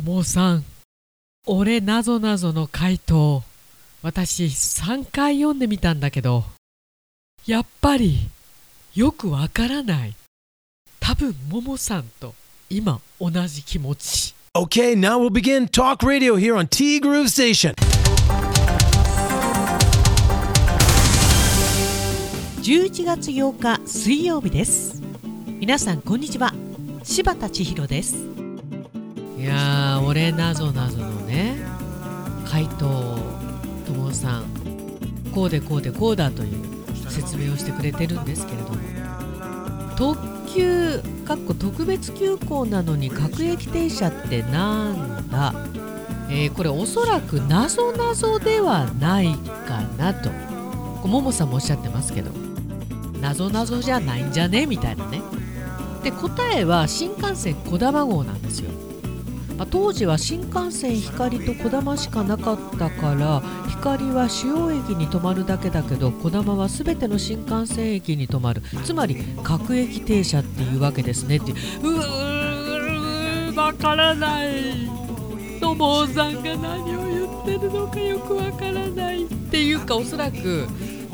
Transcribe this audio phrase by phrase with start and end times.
[0.00, 0.64] ともさん
[1.46, 3.42] 俺なぞなぞの回答
[4.02, 6.44] 私3回読んでみたんだけど
[7.46, 8.16] やっぱり
[8.94, 10.14] よくわからない。
[11.00, 12.34] 多分ももさんと
[12.68, 14.34] 今同じ気持ち。
[14.54, 17.74] Okay, now we'll begin talk radio here on T Groove Station.
[22.62, 25.02] 11月8日水曜日です。
[25.60, 26.54] 皆さんこんにちは。
[27.02, 28.49] 柴田千尋です
[29.40, 31.56] いやー俺なぞなぞのね
[32.46, 33.18] 回答
[33.86, 34.44] ともさん。
[35.34, 36.56] こうでこうでこうだという
[37.08, 38.76] 説明をしてくれてるんですけれども。
[39.96, 45.54] 特急かっこ特別急行なのに各駅停車ってなんだ、
[46.28, 49.34] えーこれおそらくなぞなぞではない
[49.66, 50.30] かなと。
[51.06, 52.30] ももさんもおっしゃってますけど。
[53.20, 54.66] なぞなぞじゃないんじゃね？
[54.66, 55.22] みたいなね。
[56.02, 58.70] で答えは新幹線こだま号なんですよ。
[59.60, 68.62] まあ当時は新幹線光とこだましかなかったから光は主要駅に止まるだけだけどこだまは全ての新幹線駅に止まる。
[68.84, 71.54] つまり各駅停車っていうわけですねってう。
[71.82, 74.88] うーわからない。
[75.60, 80.68] ともさんが何を言ってるのかよくわからないっていうかおそらく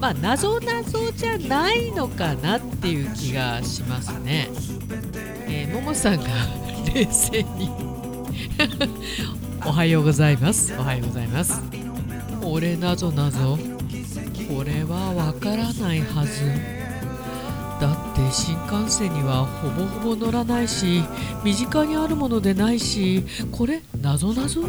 [0.00, 4.48] まあ謎謎じゃないのかなっていう気がしますね。
[5.48, 6.28] えー、ももさんが
[6.94, 7.87] 冷静に
[9.66, 10.74] おはようございます。
[10.78, 11.62] おはようございます。
[12.42, 13.58] 俺なぞなぞ。
[14.48, 16.78] これはわからないはず。
[17.80, 21.04] だって新幹線にはほぼほぼ乗らないし
[21.44, 24.62] 身近にあるものでないしこれなぞなぞ？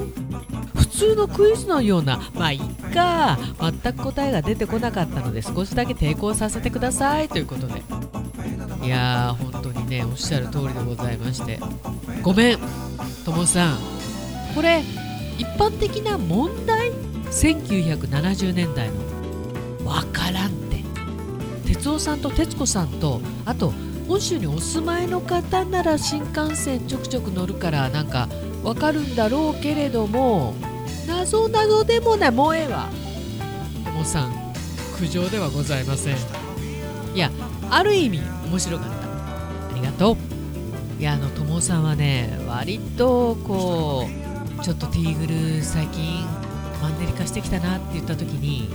[0.75, 2.19] 普通のクイズのような。
[2.35, 3.39] まあいっか。
[3.59, 7.29] 全く答えが出てこなかったので少しだけ抵抗させてください。
[7.29, 7.81] ということで。
[8.83, 11.59] いやー本当にねおっしゃる通りでございまして。
[12.21, 12.59] ごめん。
[13.25, 13.77] ともさん。
[14.55, 14.83] これ
[15.37, 16.91] 一般的な問題
[17.31, 19.85] ？1970年代の。
[19.85, 20.83] わからんって。
[21.73, 23.73] 哲夫さんと徹子さんとあと
[24.07, 28.27] 本州にお住まいの方なら新幹線ちょくちょく乗るからなんか
[28.63, 30.55] わかるんだろうけれども
[31.07, 32.31] 謎謎でもない。
[32.31, 32.89] もうええわ。
[33.85, 34.33] ともさん
[34.97, 36.17] 苦情ではございません。
[37.15, 37.31] いや
[37.69, 38.95] ある意味面白かった。
[38.95, 38.99] あ
[39.75, 40.38] りがとう。
[40.99, 44.05] いやあのともさんはね割とこ
[44.59, 45.27] うちょっとティーグ
[45.57, 46.25] ル最近
[46.81, 48.69] マンネリ化してきたなって言った時に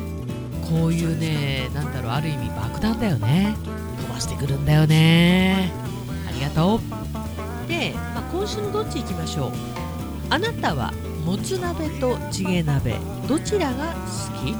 [0.67, 3.55] こういうねなんだろうある意味爆弾だよね。
[4.01, 5.71] 飛ばしてくるんだよね。
[6.27, 7.69] ありがとう。
[7.69, 9.53] で、まあ、今週のどっち行きましょう。
[10.31, 10.93] あなたは
[11.27, 12.97] もつ鍋とチゲ鍋
[13.29, 14.55] どちらが好き？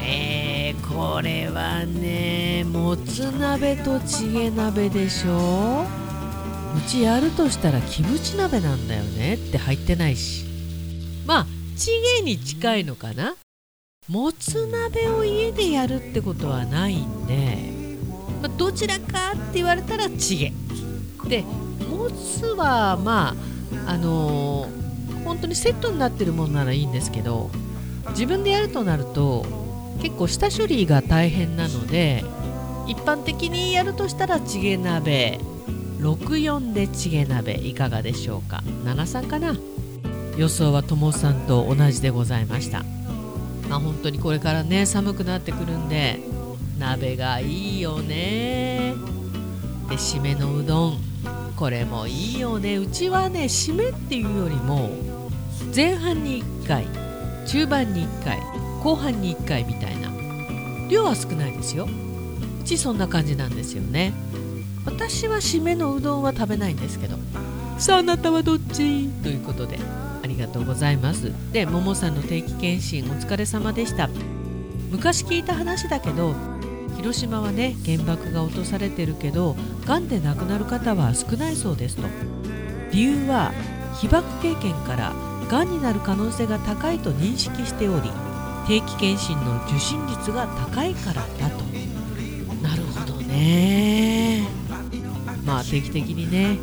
[0.00, 5.84] えー、これはねもつ鍋とチゲ鍋でしょ
[6.74, 10.44] うちやるとしたらキムチ鍋なんだよねって入ってないし。
[11.26, 11.46] まあ
[11.76, 13.36] チゲに近いのかな。
[14.08, 17.72] もつ鍋を家でやるってことはないんで、
[18.40, 20.52] まあどちらかって言われたらチゲ。
[21.28, 21.42] で
[21.88, 23.34] もつはま
[23.86, 24.86] ああのー
[25.26, 27.50] 本当にセットになってるものならいいんですけど
[28.10, 29.44] 自分でやるとなると
[30.00, 32.24] 結構下処理が大変なので
[32.86, 35.40] 一般的にやるとしたらチゲ鍋
[35.98, 39.56] 64でチゲ鍋いかがでしょうか？73かな？
[40.36, 42.84] 予想はともさんと同じでございました。
[43.68, 46.20] まあ本当にこれからね寒くなってくるんで
[46.78, 48.94] 鍋がいいよね。
[49.88, 50.98] で締めのうどん。
[51.56, 52.76] これもいいよね。
[52.76, 54.90] うちはね締めっていうよりも
[55.74, 56.86] 前半に1回
[57.46, 58.38] 中盤に1回
[58.82, 60.10] 後半に1回みたいな。
[60.90, 61.88] 量は少ないですよ。
[62.60, 64.12] うちそんな感じなんですよね。
[64.86, 67.16] 私は締めのうどんは食べないんですけど。
[67.78, 69.08] さああなたはどっち？
[69.22, 69.78] ということで
[70.22, 71.30] ありがとうございます。
[71.52, 74.08] でももさんの定期検診お疲れ様でした。
[74.90, 76.34] 昔聞いた話だけど
[76.96, 82.08] 広島はね原爆が落とされてるけどがんで亡くなる方は少ないそうですと。
[82.92, 83.52] 理由は
[84.00, 85.12] 被爆経験から
[85.50, 88.10] がんになる可能性が高いと認識しており
[88.66, 91.64] 定期検診の受診率が高いからだと。
[92.62, 94.35] なるほどね。
[95.64, 96.58] 定期的にね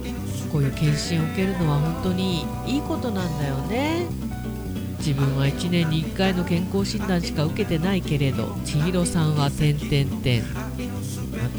[0.51, 4.05] こういう検診を受けるのは本当にいいことなんだよね。
[4.99, 10.43] 自分は1年に1回の健康診断しか受けてないけれど千尋さんは点々点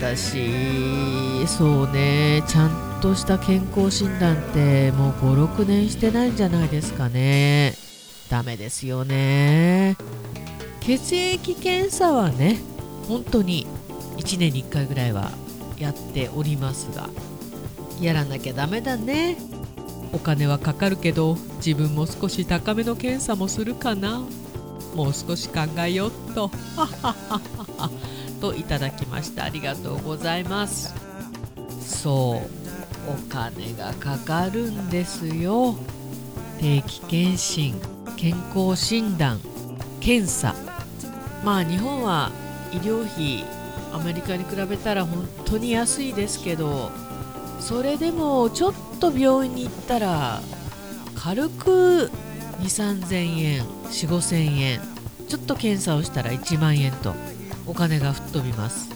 [0.01, 7.75] 私そうねちゃんとした健康診断ってもう56年してないんじゃないですかね。
[8.31, 9.97] ダメですよね。
[10.81, 12.59] 血液検査はね
[13.09, 13.67] 本当に
[14.17, 15.31] 1年に1回ぐらいは
[15.79, 17.09] やっておりますが
[18.01, 19.37] やらなきゃダメだね。
[20.13, 24.23] お金はかかるけど自分も少し高めの検査もするかな。
[24.95, 26.51] もう少し考えよっと。
[28.41, 29.45] といただきました。
[29.45, 30.95] ありがとうございます。
[31.81, 35.75] そうお金がかかるんですよ。
[36.61, 37.75] 定期検診
[38.17, 39.41] 健康診断
[40.01, 40.55] 検査。
[41.45, 42.31] まあ日本は
[42.73, 43.45] 医療費
[43.95, 46.91] アメリカに比べたら本当に安いですけど
[47.61, 50.41] それでもちょっと病院に行ったら
[51.15, 52.11] 軽く
[52.59, 54.81] 2 3 0 0 0円4 5 0 0 0円
[55.29, 57.15] ちょっと検査をしたら1万円と
[57.67, 58.91] お金が吹っ飛びます。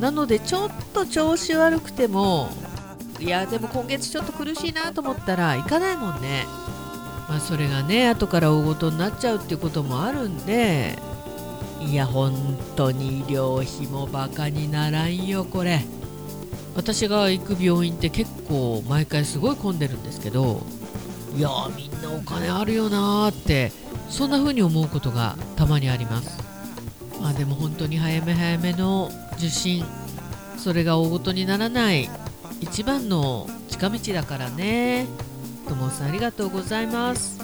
[0.00, 2.50] なのでちょっと調子悪くても
[3.18, 6.44] いやでも今月ちょっと苦しいなと思ったら行かないもんね。
[7.28, 10.98] まあそれがね後から大ごとになっちゃうっていうこともあるんで
[11.80, 15.84] いや本当に医療費もバカにならんよこれ。
[16.74, 20.60] 私が行く病院って結構毎回すごい混んでるんですけど
[21.34, 23.72] いやみんなお金あるよなーって
[24.10, 26.38] そんな風に思うことがたまにあります。
[27.20, 29.84] まあでも本当に早め早めの受診
[30.58, 32.10] それが大ごとにならない
[32.60, 35.06] 一番の近道だからね。
[35.66, 37.40] ともさんありがとうございます。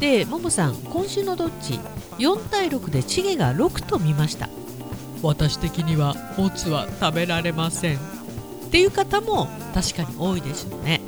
[0.00, 1.80] でももさん今週のどっち？
[2.20, 4.50] 4対6でチゲが6と見ました。
[5.22, 7.96] 私的にはもつは食べられません。
[7.96, 8.00] っ
[8.70, 11.00] ていう方も確かに多いでしょうね。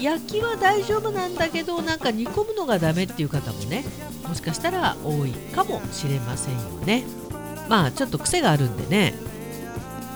[0.00, 3.84] 焼きは大丈夫なんだけどなんか煮込むのがダメっていう方もね
[4.26, 7.04] もしかしたら多いかもしれませんよね。
[7.68, 9.14] まあちょっと癖があるんでね。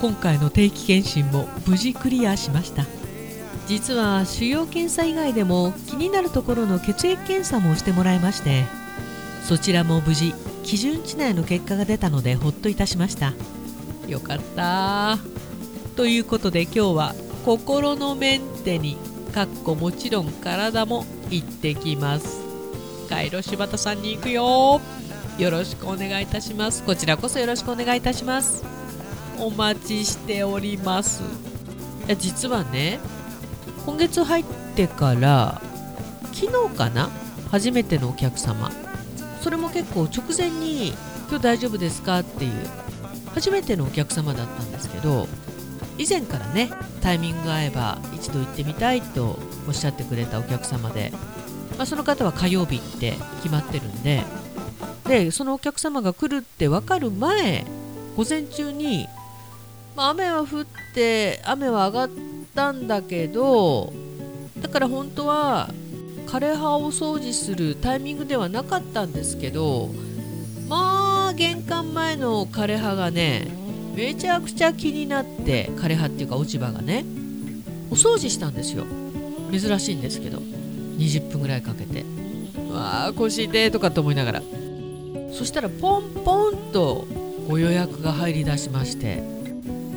[0.01, 2.85] 今回の定期検診も無事クリアしました。
[3.67, 8.65] 実は腫瘍検査以外でも気になるところの血液検査もしてもらいまして
[9.47, 13.35] そちらも無事基準値内の結果が出たのでほっといたしました。
[14.09, 15.19] よかった。
[15.97, 17.15] ということで今日は
[17.45, 18.97] 心のメンテに
[19.35, 22.43] かっこもちろん体も行ってきます。
[23.09, 24.81] カイロ柴田さんに行くよ。
[25.39, 26.83] よろしくお願いいたします。
[26.83, 28.65] こちらこそよろしくお願いいたします。
[29.39, 31.23] お待ちしております。
[32.07, 32.99] いや実はね
[33.85, 34.45] 今月入っ
[34.75, 35.61] てから
[36.33, 37.11] 昨日かな？
[37.51, 38.71] 初めてのお客様。
[39.45, 40.95] それも結構直前に
[41.29, 42.53] 「今日大丈夫ですか?」っていう
[43.35, 45.29] 初めてのお客様だったんですけど
[45.99, 46.71] 以前からね
[47.03, 49.39] タイミングが合えば一度行ってみたいと
[49.69, 51.13] おっしゃってくれたお客様で、
[51.77, 54.23] まあ、その方は火曜日って決まってるんで
[55.07, 57.67] でそのお客様が来るって分かる前
[58.17, 59.07] 午前中に、
[59.95, 62.11] まあ、雨は降って雨は上がっ
[62.55, 63.93] たんだけど
[64.59, 65.69] だから本当は
[66.35, 69.89] 枯れ葉を掃除するタイミングではなかったんですけど
[70.69, 73.47] まあ玄関前の枯れ葉がね
[73.95, 77.05] めちゃくちゃ気になって枯れ葉っていうか落ち葉がね
[77.89, 78.85] お掃除したんですよ。
[79.53, 82.05] 珍しいんですけど20分ぐらいかけて。
[82.73, 84.43] わあ腰痛とかと思いながら。
[85.31, 87.07] そしたらポンポンと
[87.49, 89.23] ご予約が入りだしまして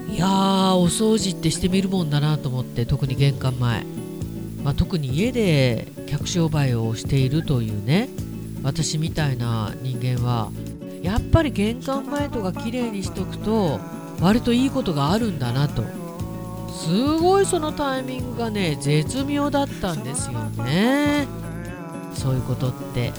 [0.08, 3.86] いやーお掃除ってしてみるもんだなと思って特に玄関前、
[4.64, 8.10] まあ、特に家で客商売をしているというね
[8.64, 10.52] 私みたいな人間は
[11.02, 13.80] やっぱり玄関前とか綺麗にしとくと
[14.20, 15.84] 割といいことがあるんだなと。
[16.72, 21.28] すごいそのタイミングがね絶妙だったんですよね。
[22.14, 23.14] そういうことって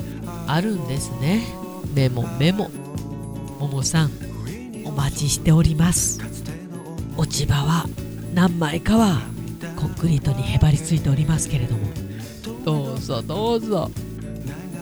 [0.46, 1.42] あるんですね。
[1.94, 2.70] メモメモ。
[3.58, 4.10] ももさん
[4.84, 6.20] お待ちしております。
[7.16, 7.86] 落ち葉は
[8.34, 9.20] 何枚かは
[9.76, 12.07] コンクリートにへばりついておりますけれども。
[12.68, 13.90] どうぞどうぞ。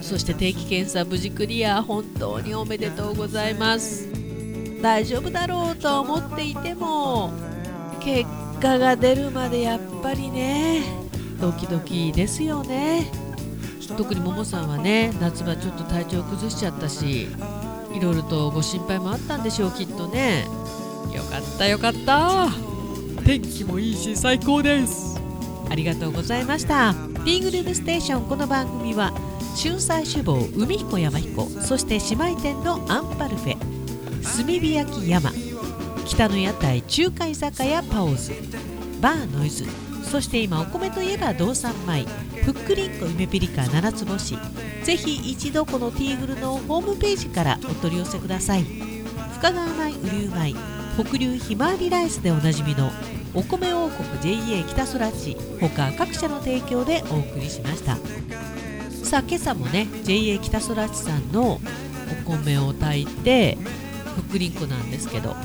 [0.02, 4.08] そして定期検査無事クリア本当におめでとうございます。
[4.82, 7.30] 大丈夫だろうと思っていても
[8.00, 8.28] 結
[8.60, 10.82] 果が出るまでやっぱりね
[11.40, 13.08] ドキドキですよね。
[13.96, 17.28] 特にももさんはね夏場ちょっと体調崩しちゃったし
[17.94, 20.44] いろいろとご心配もあったんでしょうきっとね。
[21.14, 22.48] よかったよかった。
[23.24, 25.20] 天気もいいし最高です。
[25.70, 28.28] ありがとうございましたティーグルームステーション。
[28.28, 29.12] この番組は
[29.60, 33.56] 春菜志望海彦山彦そして姉妹店のアンパルフェ
[34.22, 35.32] 炭火焼き山
[36.06, 38.30] 北の屋台中華居酒屋パオズ
[39.00, 39.64] バーノイズ
[40.08, 42.04] そして今お米といえば道産米
[42.44, 44.38] ふっくりんこ夢ピリカ七つ星。
[44.84, 48.62] ぜひ一度このティーグルのホームページからお取り寄せください。
[48.62, 50.54] 深川米雨竜米
[51.02, 52.92] 北流ひまわりライスでおなじみの
[53.36, 57.96] お米王国 JA 北空地他各社の提供でお送りしました。
[59.04, 61.60] さあ今朝もね JA 北空地さんのお
[62.24, 63.58] 米を炊いて
[64.16, 65.36] ふっくりんこなんですけど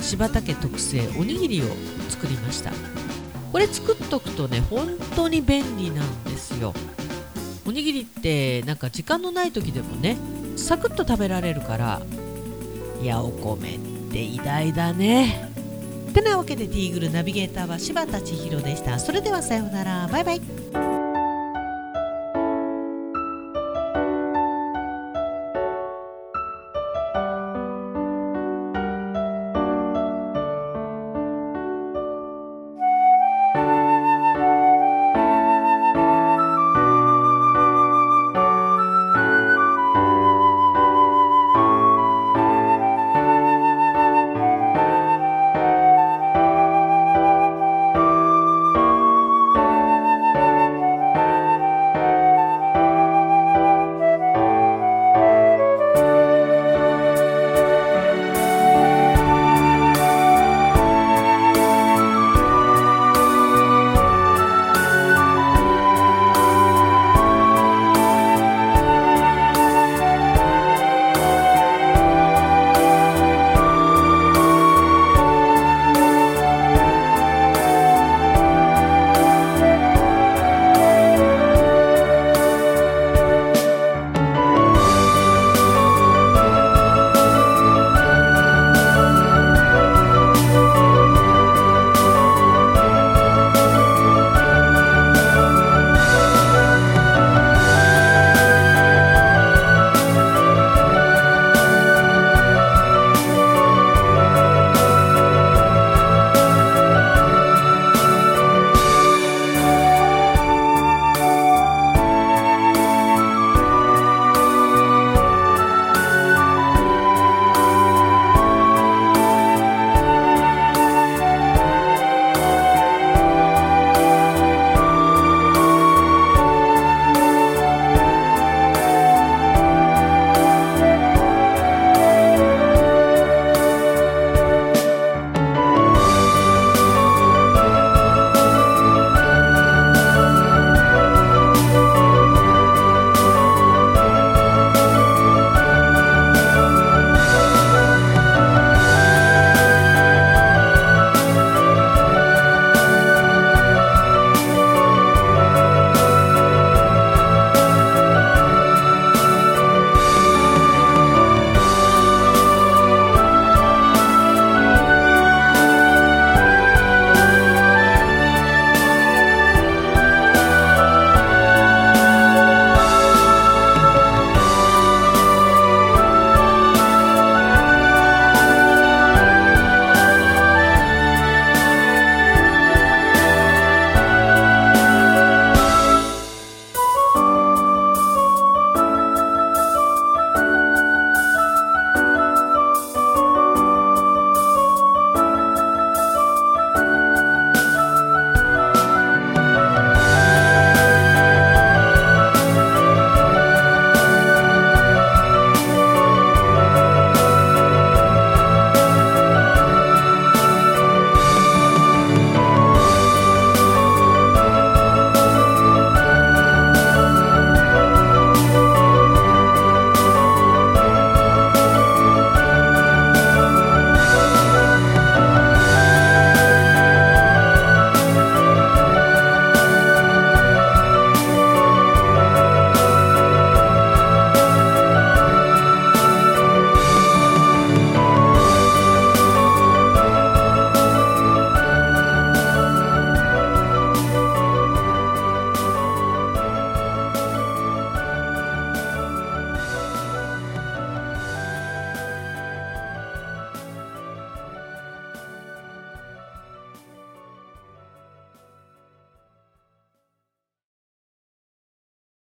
[0.00, 1.66] 柴田家特製おにぎりを
[2.08, 2.72] 作りました。
[3.52, 6.74] これ作っとくとね本当に便利なんですよ。
[7.64, 10.16] おにぎりってなんか時間のない時でもね
[10.56, 12.02] サクッと食べられるから
[13.00, 13.78] いやお米っ
[14.10, 15.49] て偉大だね。
[16.10, 18.98] てなわけでティーグルナビゲーターは柴田千尋でした。
[18.98, 20.08] それではさようなら。
[20.08, 20.59] バイバイ。